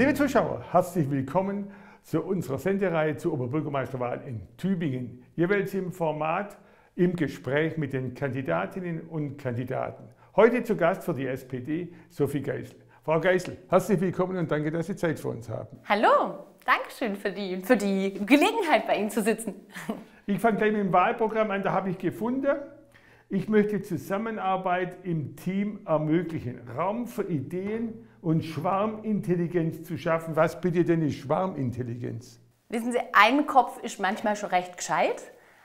[0.00, 1.70] Liebe Zuschauer, herzlich willkommen
[2.04, 5.22] zu unserer Sendereihe zur Oberbürgermeisterwahl in Tübingen.
[5.36, 6.56] Jeweils im Format
[6.96, 10.04] im Gespräch mit den Kandidatinnen und Kandidaten.
[10.34, 12.76] Heute zu Gast für die SPD Sophie Geisel.
[13.04, 15.76] Frau Geisel, herzlich willkommen und danke, dass Sie Zeit für uns haben.
[15.84, 19.52] Hallo, Dankeschön für die, für die Gelegenheit, bei Ihnen zu sitzen.
[20.24, 22.56] Ich fange gleich mit dem Wahlprogramm an, da habe ich gefunden,
[23.28, 30.36] ich möchte Zusammenarbeit im Team ermöglichen, Raum für Ideen und Schwarmintelligenz zu schaffen.
[30.36, 32.38] Was bitte denn ist Schwarmintelligenz?
[32.68, 35.22] Wissen Sie, ein Kopf ist manchmal schon recht gescheit,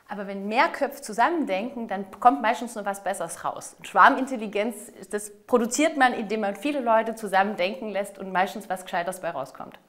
[0.07, 3.75] aber wenn mehr Köpfe zusammendenken, dann kommt meistens nur was Besseres raus.
[3.81, 9.29] Schwarmintelligenz, das produziert man, indem man viele Leute zusammendenken lässt und meistens was Gescheites bei
[9.29, 9.79] rauskommt.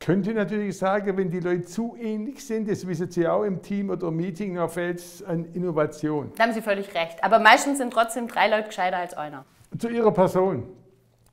[0.00, 3.90] Könnte natürlich sagen, wenn die Leute zu ähnlich sind, das wissen Sie auch im Team
[3.90, 6.32] oder Meeting, da fehlt es an Innovation.
[6.36, 7.22] Da haben Sie völlig recht.
[7.22, 9.44] Aber meistens sind trotzdem drei Leute gescheiter als einer.
[9.76, 10.64] Zu Ihrer Person.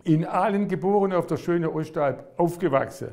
[0.08, 3.10] In Aalen geboren, auf der schönen Ostalb aufgewachsen.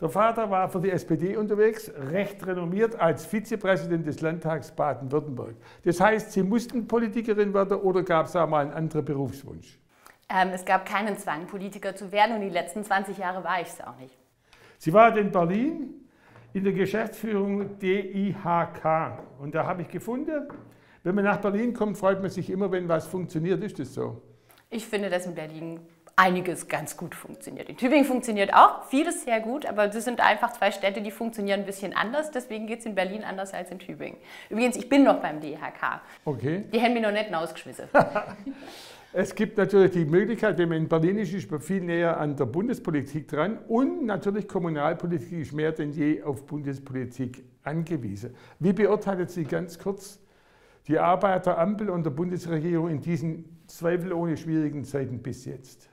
[0.00, 5.54] Der Vater war für die SPD unterwegs, recht renommiert als Vizepräsident des Landtags Baden-Württemberg.
[5.84, 9.78] Das heißt, Sie mussten Politikerin werden oder gab es da mal einen anderen Berufswunsch?
[10.28, 13.68] Ähm, es gab keinen Zwang, Politiker zu werden und die letzten 20 Jahre war ich
[13.68, 14.18] es auch nicht.
[14.78, 15.94] Sie war in Berlin
[16.54, 19.12] in der Geschäftsführung DIHK.
[19.38, 20.48] Und da habe ich gefunden,
[21.04, 23.62] wenn man nach Berlin kommt, freut man sich immer, wenn was funktioniert.
[23.62, 24.20] Ist das so?
[24.68, 25.78] Ich finde, dass in Berlin
[26.16, 27.68] einiges ganz gut funktioniert.
[27.68, 31.60] In Tübingen funktioniert auch vieles sehr gut, aber es sind einfach zwei Städte, die funktionieren
[31.60, 32.30] ein bisschen anders.
[32.30, 34.18] Deswegen geht es in Berlin anders als in Tübingen.
[34.48, 36.00] Übrigens, ich bin noch beim DIHK.
[36.24, 36.64] Okay.
[36.72, 37.88] Die haben mich noch nicht ausgeschmissen.
[39.18, 42.36] Es gibt natürlich die Möglichkeit, wenn man in Berlin ist, ist man viel näher an
[42.36, 48.34] der Bundespolitik dran und natürlich Kommunalpolitik ist mehr denn je auf Bundespolitik angewiesen.
[48.58, 50.20] Wie beurteilt Sie ganz kurz
[50.86, 55.88] die Arbeit der Ampel und der Bundesregierung in diesen zweifelohne schwierigen Zeiten bis jetzt?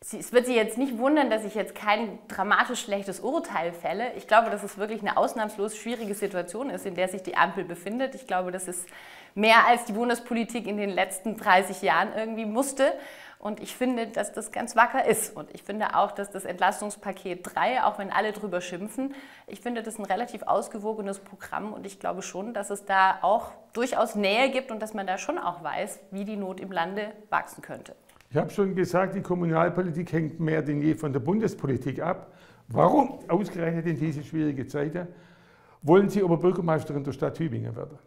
[0.00, 4.12] Es wird Sie jetzt nicht wundern, dass ich jetzt kein dramatisch schlechtes Urteil fälle.
[4.14, 7.64] Ich glaube, dass es wirklich eine ausnahmslos schwierige Situation ist, in der sich die Ampel
[7.64, 8.14] befindet.
[8.14, 8.86] Ich glaube, das ist
[9.34, 12.92] mehr als die Bundespolitik in den letzten 30 Jahren irgendwie musste.
[13.38, 15.34] Und ich finde, dass das ganz wacker ist.
[15.34, 19.14] Und ich finde auch, dass das Entlastungspaket 3, auch wenn alle drüber schimpfen,
[19.46, 21.72] ich finde das ein relativ ausgewogenes Programm.
[21.72, 25.16] Und ich glaube schon, dass es da auch durchaus Nähe gibt und dass man da
[25.16, 27.96] schon auch weiß, wie die Not im Lande wachsen könnte.
[28.36, 32.34] Ich habe schon gesagt, die Kommunalpolitik hängt mehr denn je von der Bundespolitik ab.
[32.68, 35.08] Warum ausgerechnet in diese schwierige Zeit
[35.80, 37.98] wollen Sie Oberbürgermeisterin der Stadt Tübingen werden?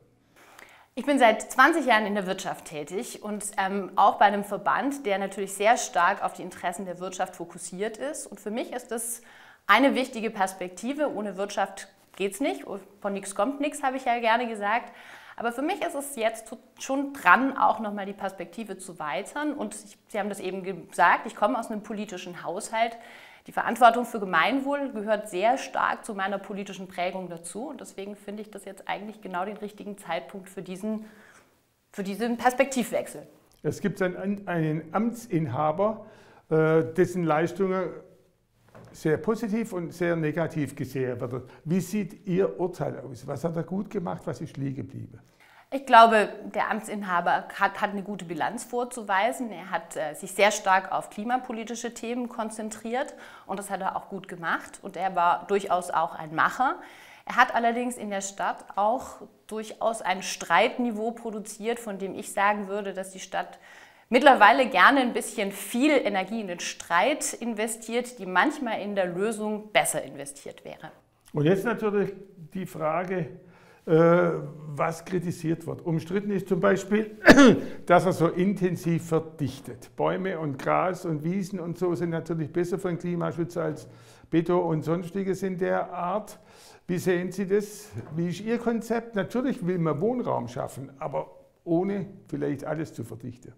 [0.93, 5.03] Ich bin seit 20 Jahren in der Wirtschaft tätig und ähm, auch bei einem Verband,
[5.07, 8.27] der natürlich sehr stark auf die Interessen der Wirtschaft fokussiert ist.
[8.27, 9.23] Und für mich ist das
[9.65, 11.11] eine wichtige Perspektive.
[11.11, 12.65] Ohne Wirtschaft geht es nicht.
[13.01, 14.93] Von nichts kommt nichts, habe ich ja gerne gesagt.
[15.39, 19.53] Aber für mich ist es jetzt schon dran, auch nochmal die Perspektive zu weitern.
[19.53, 22.97] Und ich, Sie haben das eben gesagt, ich komme aus einem politischen Haushalt.
[23.47, 27.69] Die Verantwortung für Gemeinwohl gehört sehr stark zu meiner politischen Prägung dazu.
[27.69, 31.05] Und deswegen finde ich das jetzt eigentlich genau den richtigen Zeitpunkt für diesen,
[31.93, 33.25] für diesen Perspektivwechsel.
[33.63, 36.05] Es gibt einen, einen Amtsinhaber,
[36.49, 37.91] äh, dessen Leistungen
[38.91, 41.43] sehr positiv und sehr negativ gesehen werden.
[41.65, 43.25] Wie sieht Ihr Urteil aus?
[43.25, 45.19] Was hat er gut gemacht, was ist liegen geblieben?
[45.71, 49.51] Ich glaube, der Amtsinhaber hat, hat eine gute Bilanz vorzuweisen.
[49.51, 53.13] Er hat äh, sich sehr stark auf klimapolitische Themen konzentriert
[53.45, 54.79] und das hat er auch gut gemacht.
[54.81, 56.77] Und er war durchaus auch ein Macher.
[57.25, 62.67] Er hat allerdings in der Stadt auch durchaus ein Streitniveau produziert, von dem ich sagen
[62.67, 63.59] würde, dass die Stadt
[64.09, 69.71] mittlerweile gerne ein bisschen viel Energie in den Streit investiert, die manchmal in der Lösung
[69.71, 70.91] besser investiert wäre.
[71.33, 72.11] Und jetzt natürlich
[72.53, 73.27] die Frage,
[73.85, 74.31] äh,
[74.75, 75.83] was kritisiert wird.
[75.85, 77.17] Umstritten ist zum Beispiel,
[77.85, 79.95] dass er so intensiv verdichtet.
[79.95, 83.87] Bäume und Gras und Wiesen und so sind natürlich besser für den Klimaschutz als
[84.29, 86.39] Beton und sonstiges in der Art.
[86.87, 87.89] Wie sehen Sie das?
[88.15, 89.15] Wie ist Ihr Konzept?
[89.15, 91.31] Natürlich will man Wohnraum schaffen, aber
[91.63, 93.53] ohne vielleicht alles zu verdichten.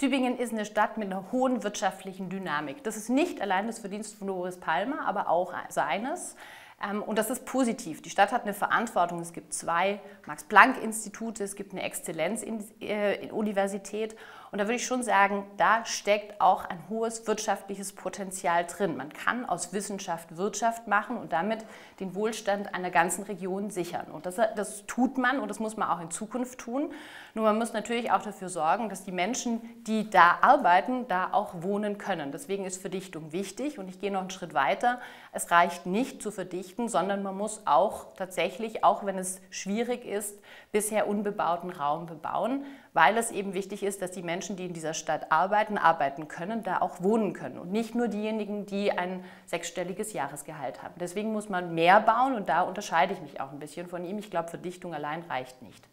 [0.00, 2.82] Tübingen ist eine Stadt mit einer hohen wirtschaftlichen Dynamik.
[2.84, 6.36] Das ist nicht allein das Verdienst von Doris Palmer, aber auch seines.
[6.82, 8.00] Ähm, und das ist positiv.
[8.00, 9.20] Die Stadt hat eine Verantwortung.
[9.20, 14.16] Es gibt zwei Max-Planck-Institute, es gibt eine Exzellenzuniversität.
[14.52, 18.96] Und da würde ich schon sagen, da steckt auch ein hohes wirtschaftliches Potenzial drin.
[18.96, 21.64] Man kann aus Wissenschaft Wirtschaft machen und damit
[22.00, 24.06] den Wohlstand einer ganzen Region sichern.
[24.10, 26.90] Und das, das tut man und das muss man auch in Zukunft tun.
[27.34, 31.62] Nur man muss natürlich auch dafür sorgen, dass die Menschen, die da arbeiten, da auch
[31.62, 32.32] wohnen können.
[32.32, 35.00] Deswegen ist Verdichtung wichtig und ich gehe noch einen Schritt weiter.
[35.30, 40.40] Es reicht nicht zu verdichten, sondern man muss auch tatsächlich, auch wenn es schwierig ist,
[40.72, 44.94] bisher unbebauten Raum bebauen weil es eben wichtig ist, dass die Menschen, die in dieser
[44.94, 50.12] Stadt arbeiten, arbeiten können, da auch wohnen können und nicht nur diejenigen, die ein sechsstelliges
[50.12, 50.94] Jahresgehalt haben.
[50.98, 54.18] Deswegen muss man mehr bauen und da unterscheide ich mich auch ein bisschen von ihm.
[54.18, 55.88] Ich glaube, Verdichtung allein reicht nicht.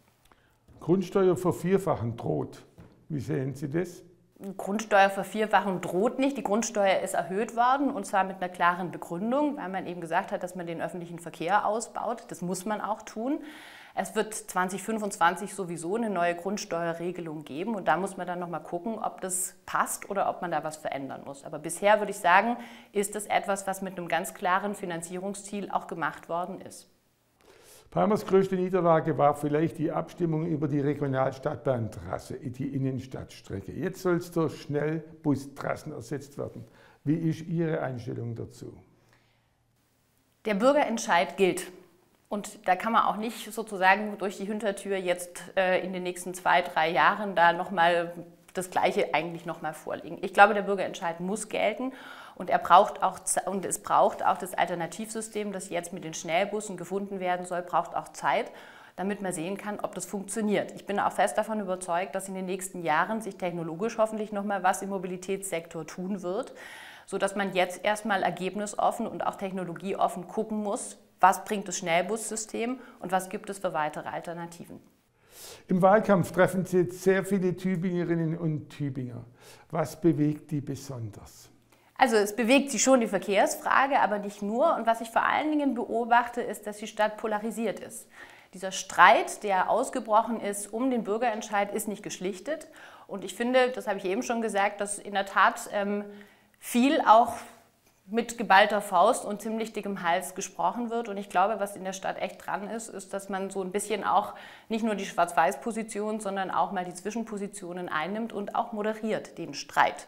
[0.79, 2.63] Grundsteuer vervierfachen droht.
[3.09, 4.03] Wie sehen Sie das?
[4.57, 6.37] Grundsteuervervierfachung droht nicht.
[6.37, 10.31] Die Grundsteuer ist erhöht worden und zwar mit einer klaren Begründung, weil man eben gesagt
[10.31, 12.25] hat, dass man den öffentlichen Verkehr ausbaut.
[12.27, 13.39] Das muss man auch tun.
[13.99, 18.99] Es wird 2025 sowieso eine neue Grundsteuerregelung geben und da muss man dann nochmal gucken,
[18.99, 21.43] ob das passt oder ob man da was verändern muss.
[21.43, 22.57] Aber bisher würde ich sagen,
[22.91, 26.87] ist das etwas, was mit einem ganz klaren Finanzierungsziel auch gemacht worden ist.
[27.89, 33.71] Palmers größte Niederlage war vielleicht die Abstimmung über die Regionalstadtbahntrasse, die Innenstadtstrecke.
[33.71, 36.65] Jetzt soll es durch Schnellbustrassen ersetzt werden.
[37.03, 38.77] Wie ist Ihre Einstellung dazu?
[40.45, 41.71] Der Bürgerentscheid gilt.
[42.29, 46.33] Und da kann man auch nicht sozusagen durch die Hintertür jetzt äh, in den nächsten
[46.33, 48.13] zwei, drei Jahren da nochmal
[48.53, 50.17] das Gleiche eigentlich nochmal vorlegen.
[50.21, 51.93] Ich glaube, der Bürgerentscheid muss gelten
[52.35, 56.75] und, er braucht auch, und es braucht auch das Alternativsystem, das jetzt mit den Schnellbussen
[56.75, 58.51] gefunden werden soll, braucht auch Zeit
[58.97, 60.71] damit man sehen kann, ob das funktioniert.
[60.71, 64.43] Ich bin auch fest davon überzeugt, dass in den nächsten Jahren sich technologisch hoffentlich noch
[64.43, 66.53] mal was im Mobilitätssektor tun wird,
[67.05, 73.11] sodass man jetzt erstmal ergebnisoffen und auch technologieoffen gucken muss, was bringt das Schnellbussystem und
[73.11, 74.79] was gibt es für weitere Alternativen.
[75.67, 79.25] Im Wahlkampf treffen Sie jetzt sehr viele Tübingerinnen und Tübinger.
[79.69, 81.49] Was bewegt die besonders?
[81.97, 84.75] Also es bewegt sie schon die Verkehrsfrage, aber nicht nur.
[84.75, 88.07] Und was ich vor allen Dingen beobachte, ist, dass die Stadt polarisiert ist.
[88.53, 92.67] Dieser Streit, der ausgebrochen ist um den Bürgerentscheid, ist nicht geschlichtet.
[93.07, 96.05] Und ich finde, das habe ich eben schon gesagt, dass in der Tat ähm,
[96.59, 97.33] viel auch
[98.09, 101.09] mit geballter Faust und ziemlich dickem Hals gesprochen wird.
[101.09, 103.71] Und ich glaube, was in der Stadt echt dran ist, ist, dass man so ein
[103.71, 104.33] bisschen auch
[104.69, 110.07] nicht nur die Schwarz-Weiß-Position, sondern auch mal die Zwischenpositionen einnimmt und auch moderiert den Streit.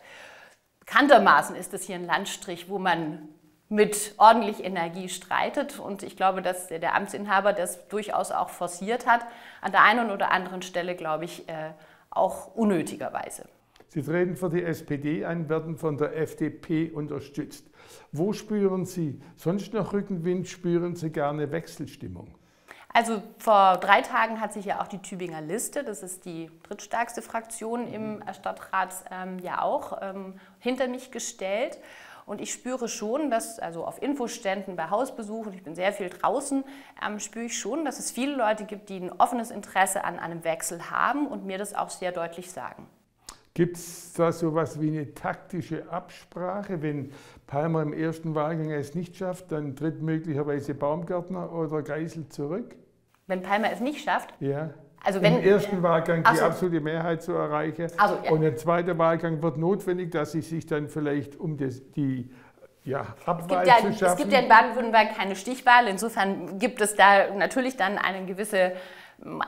[0.79, 3.27] Bekanntermaßen ist das hier ein Landstrich, wo man
[3.67, 5.77] mit ordentlich Energie streitet.
[5.77, 9.25] Und ich glaube, dass der Amtsinhaber das durchaus auch forciert hat.
[9.61, 11.71] An der einen oder anderen Stelle, glaube ich, äh,
[12.09, 13.43] auch unnötigerweise.
[13.89, 17.68] Sie treten für die SPD ein, werden von der FDP unterstützt.
[18.11, 20.47] Wo spüren Sie sonst noch Rückenwind?
[20.47, 22.35] Spüren Sie gerne Wechselstimmung?
[22.91, 27.21] Also vor drei Tagen hat sich ja auch die Tübinger Liste, das ist die drittstärkste
[27.21, 31.77] Fraktion im Stadtrat, ähm, ja auch ähm, hinter mich gestellt.
[32.25, 36.63] Und ich spüre schon, dass, also auf Infoständen, bei Hausbesuchen, ich bin sehr viel draußen,
[37.03, 40.43] ähm, spüre ich schon, dass es viele Leute gibt, die ein offenes Interesse an einem
[40.43, 42.87] Wechsel haben und mir das auch sehr deutlich sagen.
[43.59, 46.81] Gibt es da so etwas wie eine taktische Absprache?
[46.81, 47.11] Wenn
[47.45, 52.73] Palmer im ersten Wahlgang es nicht schafft, dann tritt möglicherweise Baumgärtner oder Geisel zurück?
[53.27, 54.33] Wenn Palmer es nicht schafft?
[54.39, 54.69] Ja.
[55.03, 56.45] Also wenn, Im ersten Wahlgang die so.
[56.45, 57.87] absolute Mehrheit zu erreichen.
[57.97, 58.31] Also, ja.
[58.31, 62.31] Und im zweiten Wahlgang wird notwendig, dass sie sich dann vielleicht um das, die
[62.85, 65.89] ja, Abwahl es gibt ja, Es gibt ja in Baden-Württemberg keine Stichwahl.
[65.89, 68.71] Insofern gibt es da natürlich dann eine gewisse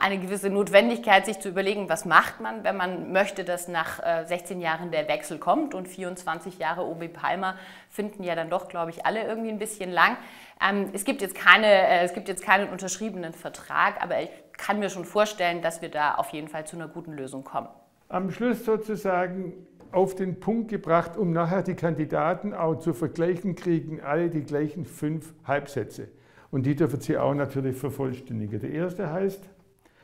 [0.00, 4.60] eine gewisse Notwendigkeit, sich zu überlegen, was macht man, wenn man möchte, dass nach 16
[4.60, 7.56] äh, Jahren der Wechsel kommt und 24 Jahre Obi Palmer
[7.88, 10.16] finden ja dann doch, glaube ich, alle irgendwie ein bisschen lang.
[10.60, 14.78] Ähm, es, gibt jetzt keine, äh, es gibt jetzt keinen unterschriebenen Vertrag, aber ich kann
[14.78, 17.68] mir schon vorstellen, dass wir da auf jeden Fall zu einer guten Lösung kommen.
[18.08, 19.54] Am Schluss sozusagen
[19.90, 24.84] auf den Punkt gebracht, um nachher die Kandidaten auch zu vergleichen, kriegen alle die gleichen
[24.84, 26.08] fünf Halbsätze.
[26.50, 28.60] Und die dürfen Sie auch natürlich vervollständigen.
[28.60, 29.48] Der erste heißt,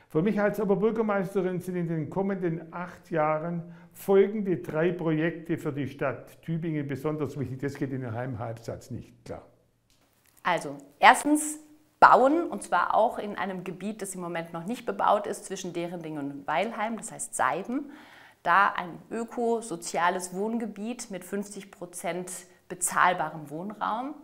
[0.09, 3.62] für mich als Oberbürgermeisterin sind in den kommenden acht Jahren
[3.93, 7.61] folgende drei Projekte für die Stadt Tübingen besonders wichtig.
[7.61, 9.45] Das geht in einem Halbsatz nicht klar.
[10.43, 11.59] Also, erstens
[12.00, 15.73] bauen und zwar auch in einem Gebiet, das im Moment noch nicht bebaut ist, zwischen
[15.75, 17.91] Derendingen und Weilheim, das heißt Seiben.
[18.43, 22.31] Da ein ökosoziales Wohngebiet mit 50 Prozent
[22.69, 24.15] bezahlbarem Wohnraum.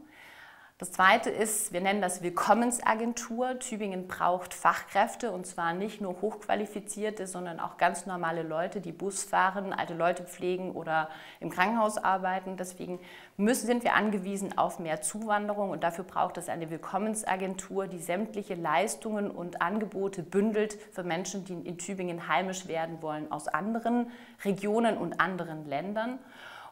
[0.78, 3.61] Das zweite ist, wir nennen das Willkommensagentur.
[3.61, 9.23] Tübingen braucht Fachkräfte und zwar nicht nur hochqualifizierte, sondern auch ganz normale Leute, die Bus
[9.23, 12.57] fahren, alte Leute pflegen oder im Krankenhaus arbeiten.
[12.57, 12.99] Deswegen
[13.37, 18.57] müssen, sind wir angewiesen auf mehr Zuwanderung und dafür braucht es eine Willkommensagentur, die sämtliche
[18.57, 24.11] Leistungen und Angebote bündelt für Menschen, die in Tübingen heimisch werden wollen aus anderen
[24.45, 26.19] Regionen und anderen Ländern.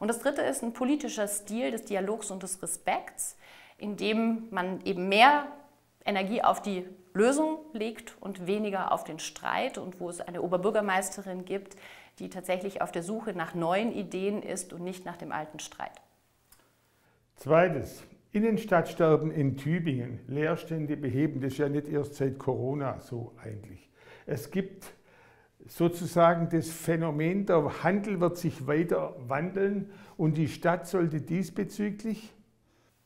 [0.00, 3.36] Und das dritte ist ein politischer Stil des Dialogs und des Respekts
[3.82, 5.48] indem man eben mehr
[6.04, 11.44] Energie auf die Lösung legt und weniger auf den Streit und wo es eine Oberbürgermeisterin
[11.44, 11.76] gibt,
[12.18, 16.00] die tatsächlich auf der Suche nach neuen Ideen ist und nicht nach dem alten Streit.
[17.36, 23.90] Zweites, Innenstadtsterben in Tübingen, Leerstände beheben, das ist ja nicht erst seit Corona so eigentlich.
[24.26, 24.86] Es gibt
[25.66, 32.32] sozusagen das Phänomen, der Handel wird sich weiter wandeln und die Stadt sollte diesbezüglich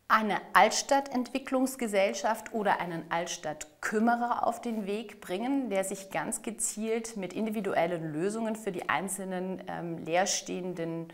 [0.08, 8.12] eine Altstadtentwicklungsgesellschaft oder einen Altstadtkümmerer auf den Weg bringen, der sich ganz gezielt mit individuellen
[8.12, 11.12] Lösungen für die einzelnen ähm, leerstehenden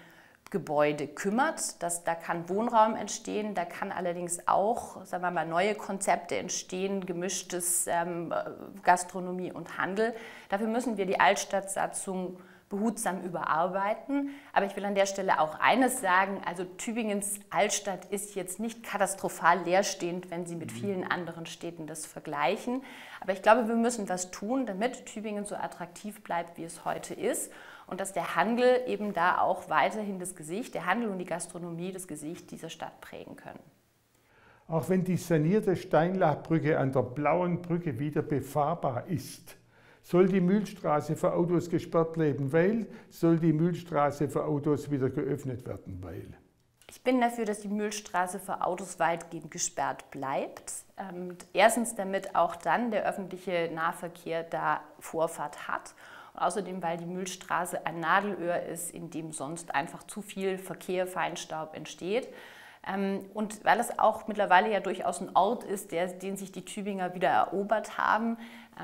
[0.50, 1.82] Gebäude kümmert.
[1.82, 7.06] Das, da kann Wohnraum entstehen, da kann allerdings auch sagen wir mal, neue Konzepte entstehen,
[7.06, 8.34] gemischtes ähm,
[8.82, 10.14] Gastronomie und Handel.
[10.50, 12.36] Dafür müssen wir die Altstadtsatzung
[12.72, 14.30] behutsam überarbeiten.
[14.52, 18.82] Aber ich will an der Stelle auch eines sagen, also Tübingens Altstadt ist jetzt nicht
[18.82, 20.76] katastrophal leerstehend, wenn Sie mit mhm.
[20.76, 22.82] vielen anderen Städten das vergleichen.
[23.20, 27.14] Aber ich glaube, wir müssen was tun, damit Tübingen so attraktiv bleibt, wie es heute
[27.14, 27.52] ist
[27.86, 31.92] und dass der Handel eben da auch weiterhin das Gesicht, der Handel und die Gastronomie
[31.92, 33.60] das Gesicht dieser Stadt prägen können.
[34.66, 39.56] Auch wenn die sanierte Steinlachbrücke an der Blauen Brücke wieder befahrbar ist,
[40.02, 45.66] soll die Mühlstraße für Autos gesperrt bleiben, weil soll die Mühlstraße für Autos wieder geöffnet
[45.66, 46.34] werden, weil.
[46.90, 50.72] Ich bin dafür, dass die Mühlstraße für Autos weitgehend gesperrt bleibt.
[50.98, 55.94] Ähm, erstens, damit auch dann der öffentliche Nahverkehr da Vorfahrt hat
[56.34, 61.06] und außerdem, weil die Mühlstraße ein Nadelöhr ist, in dem sonst einfach zu viel Verkehr,
[61.06, 62.28] Feinstaub entsteht.
[62.86, 66.64] Ähm, und weil es auch mittlerweile ja durchaus ein Ort ist, der, den sich die
[66.64, 68.36] Tübinger wieder erobert haben,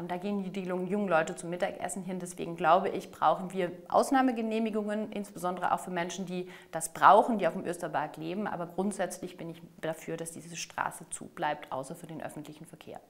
[0.07, 2.19] da gehen die, die jungen Leute zum Mittagessen hin.
[2.19, 7.55] Deswegen glaube ich, brauchen wir Ausnahmegenehmigungen, insbesondere auch für Menschen, die das brauchen, die auf
[7.55, 8.47] dem Österberg leben.
[8.47, 13.01] Aber grundsätzlich bin ich dafür, dass diese Straße zu bleibt, außer für den öffentlichen Verkehr.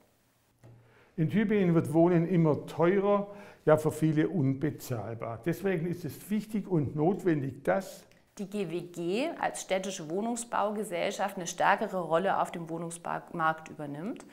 [1.16, 3.26] In Tübingen wird Wohnen immer teurer,
[3.64, 5.40] ja für viele unbezahlbar.
[5.44, 8.06] Deswegen ist es wichtig und notwendig, dass
[8.38, 14.24] die GWG als städtische Wohnungsbaugesellschaft eine stärkere Rolle auf dem Wohnungsmarkt übernimmt,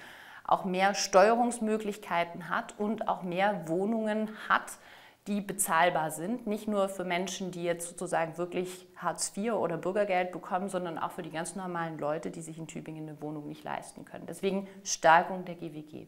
[0.47, 4.77] auch mehr Steuerungsmöglichkeiten hat und auch mehr Wohnungen hat,
[5.27, 6.45] die bezahlbar sind.
[6.45, 11.11] Nicht nur für Menschen, die jetzt sozusagen wirklich Hartz IV oder Bürgergeld bekommen, sondern auch
[11.11, 14.25] für die ganz normalen Leute, die sich in Tübingen eine Wohnung nicht leisten können.
[14.27, 16.05] Deswegen Stärkung der GWG.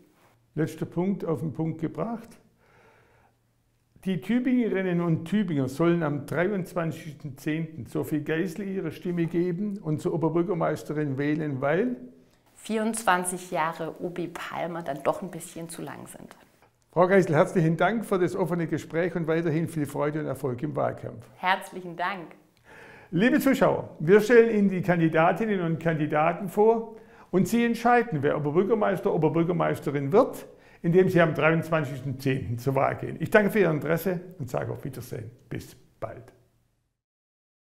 [0.54, 2.30] Letzter Punkt auf den Punkt gebracht.
[4.06, 7.90] Die Tübingerinnen und Tübinger sollen am 23.10.
[7.90, 11.98] Sophie Geisel ihre Stimme geben und zur Oberbürgermeisterin wählen, weil
[12.68, 16.36] 24 Jahre OB Palmer dann doch ein bisschen zu lang sind.
[16.92, 20.76] Frau Geisel, herzlichen Dank für das offene Gespräch und weiterhin viel Freude und Erfolg im
[20.76, 21.26] Wahlkampf.
[21.38, 22.36] Herzlichen Dank.
[23.10, 26.98] Liebe Zuschauer, wir stellen Ihnen die Kandidatinnen und Kandidaten vor.
[27.32, 30.46] Und Sie entscheiden, wer Oberbürgermeister, Oberbürgermeisterin wird,
[30.82, 32.58] indem Sie am 23.10.
[32.58, 33.16] zur Wahl gehen.
[33.22, 35.32] Ich danke für Ihr Interesse und sage auf Wiedersehen.
[35.50, 36.37] Bis bald.